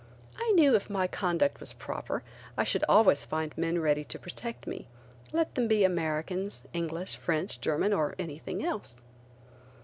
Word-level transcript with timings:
I 0.35 0.49
knew 0.53 0.73
if 0.73 0.89
my 0.89 1.05
conduct 1.05 1.59
was 1.59 1.73
proper 1.73 2.23
I 2.57 2.63
should 2.63 2.83
always 2.89 3.23
find 3.23 3.55
men 3.55 3.77
ready 3.79 4.03
to 4.05 4.17
protect 4.17 4.65
me, 4.65 4.87
let 5.31 5.53
them 5.53 5.67
be 5.67 5.83
Americans, 5.83 6.63
English, 6.73 7.15
French, 7.17 7.61
German 7.61 7.93
or 7.93 8.15
anything 8.17 8.65
else. 8.65 8.97